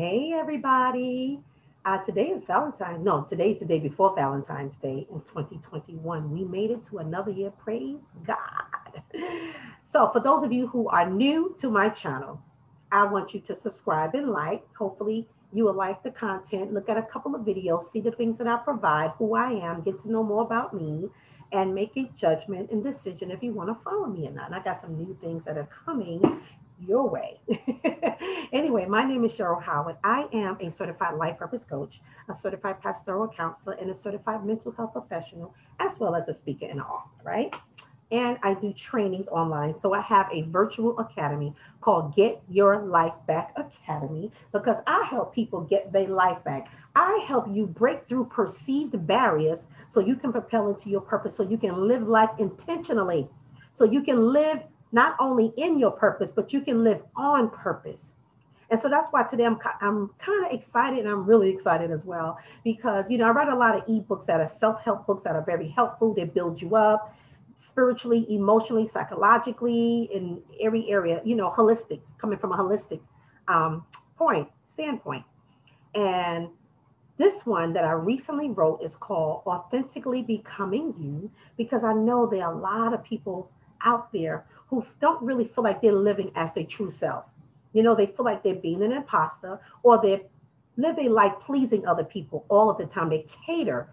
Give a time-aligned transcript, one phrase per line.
[0.00, 1.40] Hey, everybody.
[1.84, 3.04] Uh, today is Valentine's.
[3.04, 6.30] No, today's the day before Valentine's Day in 2021.
[6.30, 7.50] We made it to another year.
[7.50, 9.02] Praise God.
[9.82, 12.40] So, for those of you who are new to my channel,
[12.90, 14.64] I want you to subscribe and like.
[14.74, 18.38] Hopefully, you will like the content, look at a couple of videos, see the things
[18.38, 21.10] that I provide, who I am, get to know more about me,
[21.52, 24.46] and make a judgment and decision if you want to follow me or not.
[24.46, 26.40] And I got some new things that are coming
[26.80, 27.40] your way.
[28.52, 29.96] anyway, my name is Cheryl Howard.
[30.02, 34.72] I am a certified life purpose coach, a certified pastoral counselor, and a certified mental
[34.72, 37.54] health professional, as well as a speaker and author, right?
[38.12, 39.76] And I do trainings online.
[39.76, 45.32] So I have a virtual academy called Get Your Life Back Academy because I help
[45.32, 46.68] people get their life back.
[46.96, 51.44] I help you break through perceived barriers so you can propel into your purpose, so
[51.44, 53.28] you can live life intentionally,
[53.70, 58.16] so you can live not only in your purpose, but you can live on purpose.
[58.70, 62.04] And so that's why today I'm, I'm kind of excited and I'm really excited as
[62.04, 65.24] well because, you know, I write a lot of ebooks that are self help books
[65.24, 67.16] that are very helpful, they build you up
[67.56, 73.00] spiritually, emotionally, psychologically, in every area, you know, holistic, coming from a holistic
[73.48, 73.84] um,
[74.16, 75.24] point, standpoint.
[75.94, 76.48] And
[77.18, 82.44] this one that I recently wrote is called Authentically Becoming You because I know there
[82.44, 83.50] are a lot of people
[83.84, 87.24] out there who don't really feel like they're living as their true self.
[87.72, 90.22] You know, they feel like they're being an imposter or they're
[90.76, 93.10] living like pleasing other people all of the time.
[93.10, 93.90] They cater.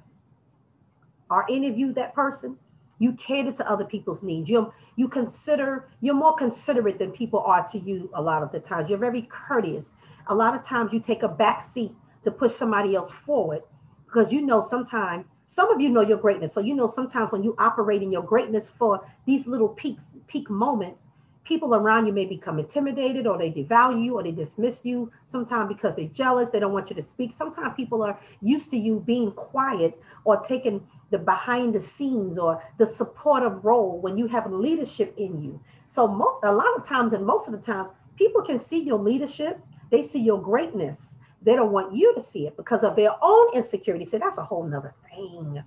[1.30, 2.58] Are any of you that person?
[3.00, 4.50] You cater to other people's needs.
[4.50, 8.60] You you consider you're more considerate than people are to you a lot of the
[8.60, 8.90] times.
[8.90, 9.94] You're very courteous.
[10.28, 11.92] A lot of times you take a back seat
[12.24, 13.62] to push somebody else forward
[14.06, 16.54] because you know sometimes some of you know your greatness.
[16.54, 20.50] So you know sometimes when you operate in your greatness for these little peaks, peak
[20.50, 21.08] moments,
[21.46, 25.70] people around you may become intimidated or they devalue you or they dismiss you sometimes
[25.70, 27.32] because they're jealous they don't want you to speak.
[27.32, 32.62] Sometimes people are used to you being quiet or taking the behind the scenes or
[32.78, 35.62] the supportive role when you have leadership in you.
[35.88, 37.88] So most a lot of times and most of the times
[38.18, 39.62] people can see your leadership.
[39.90, 43.54] They see your greatness they don't want you to see it because of their own
[43.54, 44.06] insecurity.
[44.06, 45.64] So that's a whole nother thing.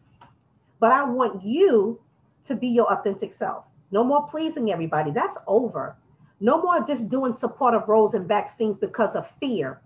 [0.79, 2.01] But I want you
[2.45, 3.65] to be your authentic self.
[3.91, 5.11] No more pleasing everybody.
[5.11, 5.97] That's over.
[6.41, 9.81] No more just doing supportive roles and back scenes because of fear.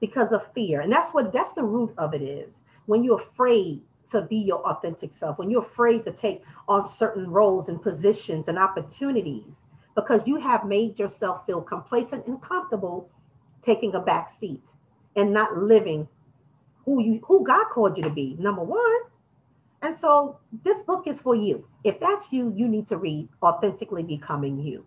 [0.00, 0.80] Because of fear.
[0.80, 2.64] And that's what that's the root of it is.
[2.86, 7.30] When you're afraid to be your authentic self, when you're afraid to take on certain
[7.30, 13.08] roles and positions and opportunities, because you have made yourself feel complacent and comfortable
[13.62, 14.74] taking a back seat
[15.16, 16.08] and not living
[16.84, 19.00] who you who God called you to be, number one.
[19.80, 21.66] And so this book is for you.
[21.82, 24.86] If that's you, you need to read Authentically Becoming You.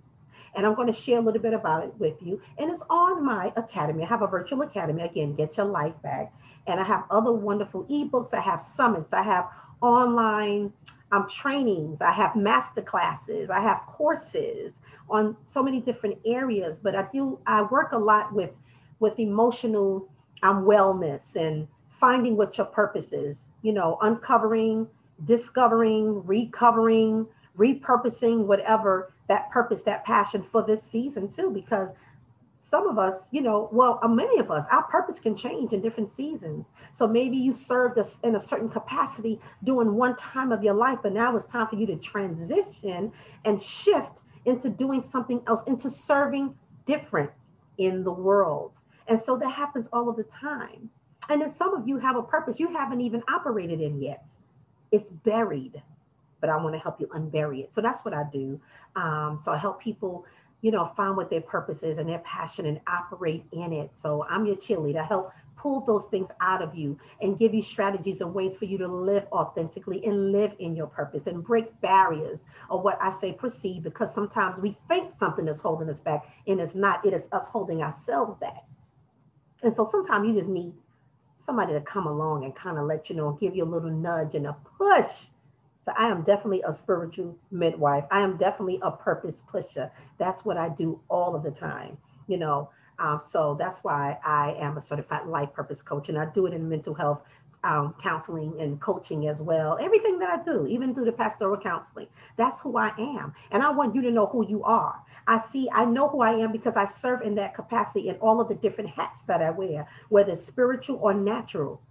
[0.56, 2.40] And I'm going to share a little bit about it with you.
[2.58, 4.04] And it's on my academy.
[4.04, 5.04] I have a virtual academy.
[5.04, 6.34] Again, get your life back.
[6.66, 8.34] And I have other wonderful ebooks.
[8.34, 9.12] I have summits.
[9.12, 9.50] I have
[9.82, 10.72] online
[11.12, 12.02] um, trainings.
[12.02, 13.50] I have master classes.
[13.50, 14.76] I have courses
[15.10, 16.80] on so many different areas.
[16.80, 18.52] But I do, I work a lot with
[19.00, 20.10] with emotional
[20.44, 24.88] um, wellness and finding what your purpose is, you know, uncovering,
[25.24, 31.90] discovering, recovering, repurposing whatever that purpose, that passion for this season too, because
[32.58, 35.82] some of us, you know, well, uh, many of us, our purpose can change in
[35.82, 36.72] different seasons.
[36.92, 41.00] So maybe you served us in a certain capacity during one time of your life,
[41.04, 43.12] but now it's time for you to transition
[43.44, 47.32] and shift into doing something else, into serving different
[47.78, 48.80] in the world.
[49.08, 50.90] And so that happens all of the time.
[51.30, 54.30] And then some of you have a purpose you haven't even operated in yet.
[54.92, 55.82] It's buried,
[56.40, 57.74] but I want to help you unbury it.
[57.74, 58.62] So that's what I do.
[58.96, 60.26] Um, so I help people,
[60.62, 63.98] you know, find what their purpose is and their passion and operate in it.
[63.98, 65.02] So I'm your cheerleader.
[65.02, 68.66] I help pull those things out of you and give you strategies and ways for
[68.66, 73.10] you to live authentically and live in your purpose and break barriers or what I
[73.10, 77.04] say perceive because sometimes we think something is holding us back and it's not.
[77.06, 78.66] It is us holding ourselves back.
[79.66, 80.74] And so sometimes you just need
[81.34, 84.36] somebody to come along and kind of let you know, give you a little nudge
[84.36, 85.26] and a push.
[85.84, 88.04] So I am definitely a spiritual midwife.
[88.12, 89.92] I am definitely a purpose pusher.
[90.20, 91.98] That's what I do all of the time,
[92.28, 92.70] you know.
[93.00, 96.54] Um, so that's why I am a certified life purpose coach, and I do it
[96.54, 97.24] in mental health
[97.66, 99.78] um, counseling and coaching as well.
[99.82, 102.08] Everything that I do, even through the pastoral counseling,
[102.38, 103.34] that's who I am.
[103.52, 105.02] And I want you to know who you are.
[105.28, 108.40] I see, I know who I am because I serve in that capacity in all
[108.40, 111.82] of the different hats that I wear, whether spiritual or natural.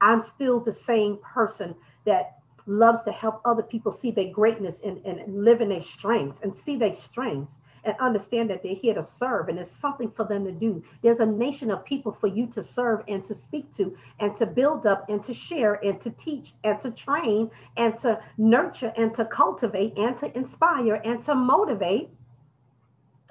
[0.00, 1.74] I'm still the same person
[2.06, 6.40] that loves to help other people see their greatness and, and live in their strengths
[6.40, 7.58] and see their strengths
[7.88, 10.82] and understand that they're here to serve and there's something for them to do.
[11.02, 14.46] There's a nation of people for you to serve and to speak to and to
[14.46, 19.14] build up and to share and to teach and to train and to nurture and
[19.14, 22.10] to cultivate and to inspire and to motivate.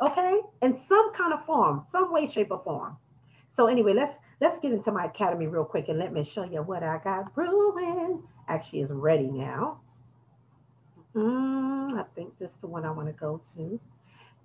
[0.01, 0.41] Okay?
[0.61, 2.97] In some kind of form, some way, shape, or form.
[3.49, 6.61] So anyway, let's let's get into my academy real quick and let me show you
[6.61, 8.23] what I got brewing.
[8.47, 9.79] Actually, is ready now.
[11.15, 13.79] Mm, I think this is the one I want to go to.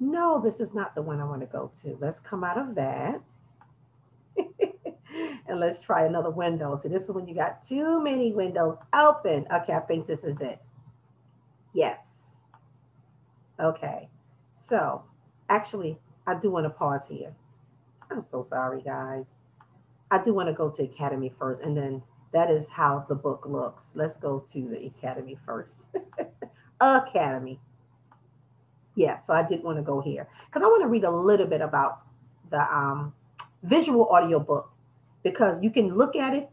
[0.02, 1.96] No, this is not the one I want to go to.
[2.00, 3.20] Let's come out of that.
[5.46, 6.74] and let's try another window.
[6.74, 9.46] So this is when you got too many windows open.
[9.54, 10.60] Okay, I think this is it.
[11.72, 12.00] Yes.
[13.60, 14.08] Okay.
[14.52, 15.04] So
[15.48, 17.36] actually, I do want to pause here.
[18.10, 19.34] I'm so sorry, guys.
[20.10, 22.02] I do want to go to Academy first, and then
[22.32, 23.92] that is how the book looks.
[23.94, 25.86] Let's go to the Academy first.
[26.80, 27.60] Academy.
[28.94, 31.46] Yeah, so I did want to go here because I want to read a little
[31.46, 32.02] bit about
[32.50, 33.14] the um,
[33.62, 34.70] visual audio book
[35.22, 36.50] because you can look at it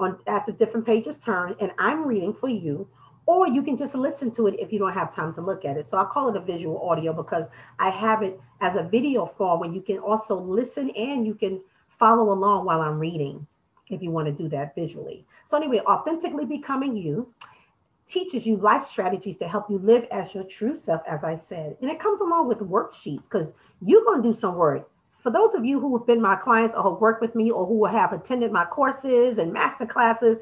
[0.00, 2.88] on as the different pages turn, and I'm reading for you
[3.26, 5.76] or you can just listen to it if you don't have time to look at
[5.76, 5.86] it.
[5.86, 9.60] So I call it a visual audio because I have it as a video form
[9.60, 13.46] where you can also listen and you can follow along while I'm reading
[13.88, 15.24] if you want to do that visually.
[15.44, 17.32] So anyway, authentically becoming you
[18.06, 21.76] teaches you life strategies to help you live as your true self, as I said.
[21.80, 23.52] And it comes along with worksheets because
[23.84, 24.90] you're going to do some work.
[25.22, 27.66] For those of you who have been my clients or who work with me or
[27.66, 30.38] who have attended my courses and master classes,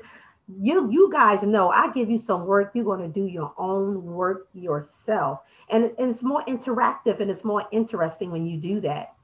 [0.60, 2.72] you you guys know I give you some work.
[2.74, 5.38] You're going to do your own work yourself,
[5.70, 9.14] and, and it's more interactive and it's more interesting when you do that.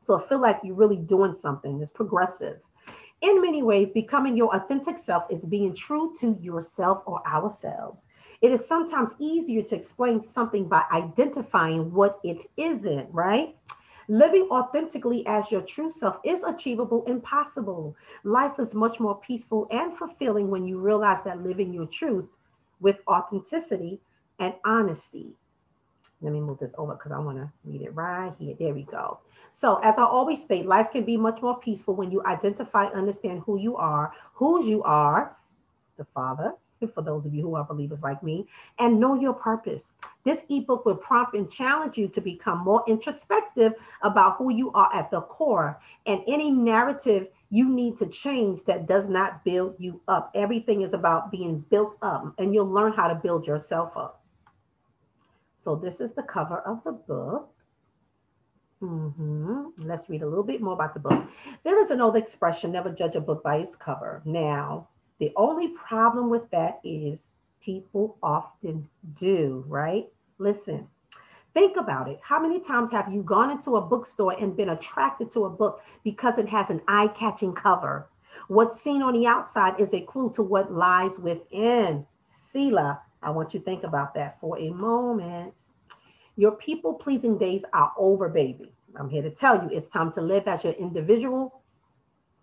[0.00, 1.80] So I feel like you're really doing something.
[1.82, 2.60] It's progressive.
[3.20, 8.06] In many ways, becoming your authentic self is being true to yourself or ourselves.
[8.40, 13.56] It is sometimes easier to explain something by identifying what it isn't, right?
[14.08, 17.94] Living authentically as your true self is achievable and possible.
[18.24, 22.26] Life is much more peaceful and fulfilling when you realize that living your truth
[22.80, 24.00] with authenticity
[24.38, 25.36] and honesty.
[26.22, 28.54] Let me move this over because I want to read it right here.
[28.58, 29.20] There we go.
[29.50, 33.42] So, as I always state, life can be much more peaceful when you identify, understand
[33.46, 35.36] who you are, whose you are,
[35.96, 36.54] the Father,
[36.94, 38.46] for those of you who are believers like me,
[38.78, 39.92] and know your purpose.
[40.24, 44.94] This ebook will prompt and challenge you to become more introspective about who you are
[44.94, 50.02] at the core and any narrative you need to change that does not build you
[50.06, 50.30] up.
[50.34, 54.19] Everything is about being built up, and you'll learn how to build yourself up.
[55.60, 57.52] So, this is the cover of the book.
[58.82, 59.64] Mm-hmm.
[59.76, 61.28] Let's read a little bit more about the book.
[61.64, 64.22] There is an old expression never judge a book by its cover.
[64.24, 67.24] Now, the only problem with that is
[67.62, 70.06] people often do, right?
[70.38, 70.88] Listen,
[71.52, 72.20] think about it.
[72.22, 75.82] How many times have you gone into a bookstore and been attracted to a book
[76.02, 78.08] because it has an eye catching cover?
[78.48, 82.06] What's seen on the outside is a clue to what lies within.
[82.30, 85.54] Selah, I want you to think about that for a moment.
[86.36, 88.72] Your people pleasing days are over, baby.
[88.96, 91.62] I'm here to tell you it's time to live as your individual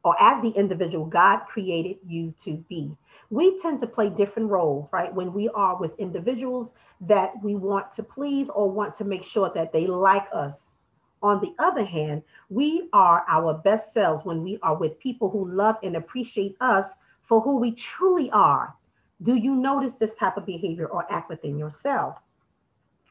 [0.04, 2.96] or as the individual God created you to be.
[3.30, 5.14] We tend to play different roles, right?
[5.14, 6.72] When we are with individuals
[7.02, 10.76] that we want to please or want to make sure that they like us.
[11.22, 15.50] On the other hand, we are our best selves when we are with people who
[15.52, 18.76] love and appreciate us for who we truly are.
[19.22, 22.20] Do you notice this type of behavior or act within yourself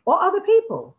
[0.05, 0.97] or other people?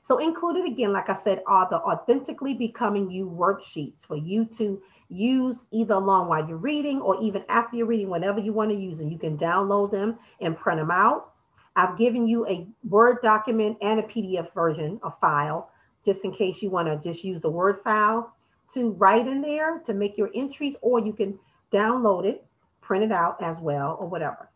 [0.00, 4.82] So, included again, like I said, are the authentically becoming you worksheets for you to
[5.08, 8.76] use either along while you're reading or even after you're reading, whenever you want to
[8.76, 9.10] use them.
[9.10, 11.32] You can download them and print them out.
[11.76, 15.70] I've given you a Word document and a PDF version, a file,
[16.04, 18.34] just in case you want to just use the Word file
[18.74, 21.38] to write in there to make your entries, or you can
[21.72, 22.44] download it,
[22.84, 24.48] print it out as well, or whatever.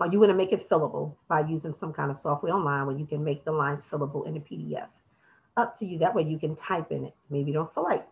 [0.00, 2.96] Or you want to make it fillable by using some kind of software online where
[2.96, 4.88] you can make the lines fillable in a PDF.
[5.56, 5.98] Up to you.
[5.98, 7.14] That way you can type in it.
[7.28, 8.06] Maybe you don't feel like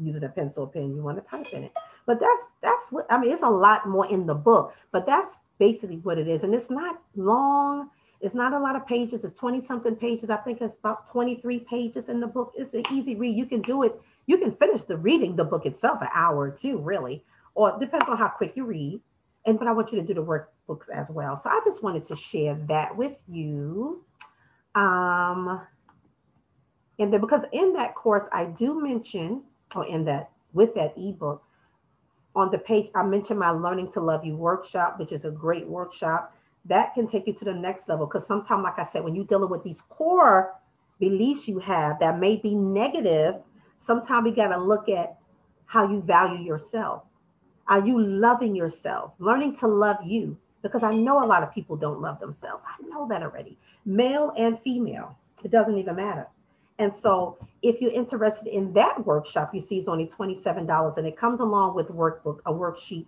[0.00, 1.72] using a pencil or pen, you want to type in it.
[2.06, 5.38] But that's that's what I mean, it's a lot more in the book, but that's
[5.58, 6.42] basically what it is.
[6.42, 10.30] And it's not long, it's not a lot of pages, it's 20 something pages.
[10.30, 12.52] I think it's about 23 pages in the book.
[12.56, 13.36] It's an easy read.
[13.36, 16.50] You can do it, you can finish the reading the book itself an hour or
[16.50, 17.24] two, really,
[17.58, 19.00] or it depends on how quick you read.
[19.44, 21.36] And but I want you to do the workbooks as well.
[21.36, 24.04] So I just wanted to share that with you.
[24.74, 25.62] Um,
[26.98, 31.42] and then because in that course, I do mention or in that with that ebook
[32.34, 35.66] on the page i mentioned my learning to love you workshop which is a great
[35.68, 36.34] workshop
[36.68, 38.06] that can take you to the next level.
[38.06, 40.54] Because sometimes, like I said, when you're dealing with these core
[41.00, 43.36] beliefs you have that may be negative,
[43.76, 45.16] sometimes we got to look at
[45.66, 47.04] how you value yourself.
[47.68, 49.12] Are you loving yourself?
[49.18, 50.38] Learning to love you.
[50.62, 52.64] Because I know a lot of people don't love themselves.
[52.66, 53.58] I know that already.
[53.84, 56.26] Male and female, it doesn't even matter.
[56.78, 61.16] And so if you're interested in that workshop, you see it's only $27 and it
[61.16, 63.06] comes along with workbook, a worksheet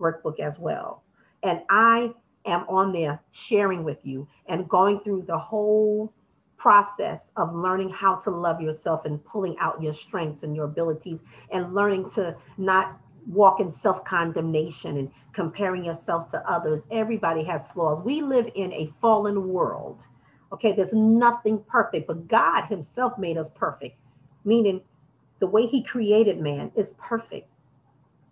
[0.00, 1.02] workbook as well.
[1.42, 2.14] And I
[2.44, 6.12] am on there sharing with you and going through the whole
[6.56, 11.22] process of learning how to love yourself and pulling out your strengths and your abilities
[11.50, 16.82] and learning to not walk in self condemnation and comparing yourself to others.
[16.90, 18.02] Everybody has flaws.
[18.02, 20.06] We live in a fallen world.
[20.52, 23.96] Okay, there's nothing perfect, but God Himself made us perfect,
[24.44, 24.82] meaning
[25.40, 27.48] the way He created man is perfect.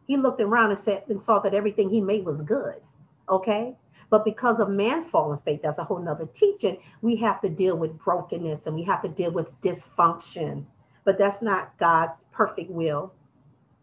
[0.06, 2.80] He looked around and said and saw that everything He made was good.
[3.28, 3.76] Okay,
[4.10, 6.78] but because of man's fallen state, that's a whole nother teaching.
[7.00, 10.66] We have to deal with brokenness and we have to deal with dysfunction.
[11.04, 13.14] But that's not God's perfect will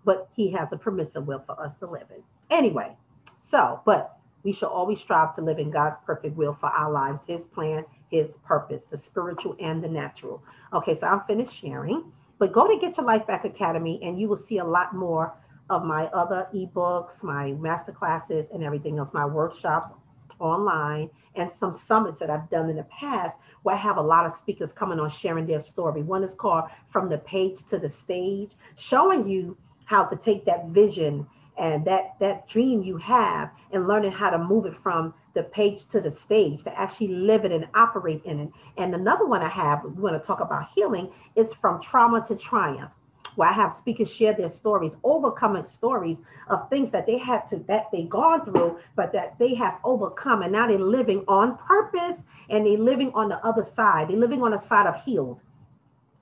[0.07, 2.23] but he has a permissive will for us to live in.
[2.49, 2.95] Anyway,
[3.37, 7.25] so, but we shall always strive to live in God's perfect will for our lives,
[7.27, 10.41] his plan, his purpose, the spiritual and the natural.
[10.71, 14.29] Okay, so I'm finished sharing, but go to Get Your Life Back Academy and you
[14.29, 15.33] will see a lot more
[15.69, 19.91] of my other ebooks, my master classes, and everything else, my workshops
[20.39, 24.25] online, and some summits that I've done in the past where I have a lot
[24.25, 26.01] of speakers coming on sharing their story.
[26.01, 29.57] One is called From the Page to the Stage, showing you
[29.88, 31.27] how to take that vision
[31.58, 35.86] and that that dream you have and learning how to move it from the page
[35.88, 38.50] to the stage to actually live it and operate in it.
[38.77, 42.36] And another one i have we want to talk about healing is from trauma to
[42.36, 42.94] triumph
[43.36, 47.58] where i have speakers share their stories overcoming stories of things that they had to
[47.58, 52.24] that they gone through but that they have overcome and now they're living on purpose
[52.50, 54.10] and they're living on the other side.
[54.10, 55.44] They're living on the side of healed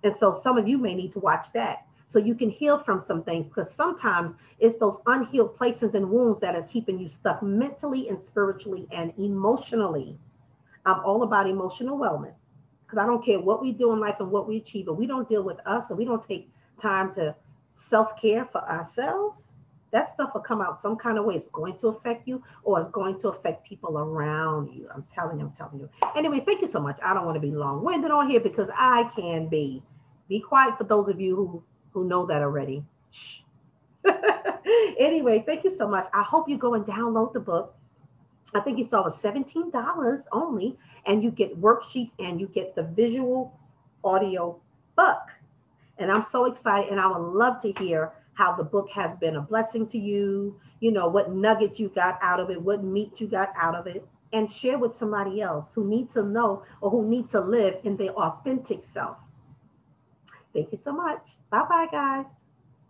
[0.04, 3.02] and so some of you may need to watch that so you can heal from
[3.02, 7.42] some things because sometimes it's those unhealed places and wounds that are keeping you stuck
[7.42, 10.18] mentally and spiritually and emotionally.
[10.86, 12.38] I'm all about emotional wellness
[12.86, 15.08] because I don't care what we do in life and what we achieve, but we
[15.08, 17.36] don't deal with us and we don't take time to
[17.72, 19.52] self care for ourselves.
[19.92, 21.36] That stuff will come out some kind of way.
[21.36, 24.90] It's going to affect you or it's going to affect people around you.
[24.94, 25.90] I'm telling you, I'm telling you.
[26.16, 27.00] Anyway, thank you so much.
[27.02, 29.82] I don't want to be long winded on here because I can be.
[30.28, 31.64] Be quiet for those of you who
[31.96, 32.84] who know that already.
[35.00, 36.06] anyway, thank you so much.
[36.14, 37.74] I hope you go and download the book.
[38.54, 42.76] I think you saw it was $17 only, and you get worksheets and you get
[42.76, 43.58] the visual
[44.04, 44.60] audio
[44.96, 45.40] book.
[45.98, 49.38] And I'm so excited, and I would love to hear how the book has been
[49.38, 53.22] a blessing to you, you know, what nuggets you got out of it, what meat
[53.22, 56.92] you got out of it, and share with somebody else who needs to know or
[56.92, 59.18] who needs to live in their authentic self.
[60.56, 61.24] Thank you so much.
[61.52, 62.45] Bye bye, guys.